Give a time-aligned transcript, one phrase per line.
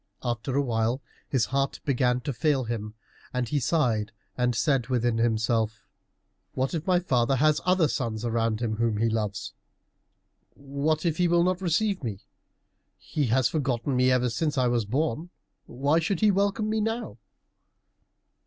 [0.23, 0.99] After a while
[1.29, 2.95] his heart began to fail him,
[3.35, 5.85] and he sighed and said within himself,
[6.55, 9.53] "What if my father have other sons around him, whom he loves?
[10.55, 12.21] What if he will not receive me?
[12.97, 15.29] He has forgotten me ever since I was born.
[15.67, 17.19] Why should he welcome me now?"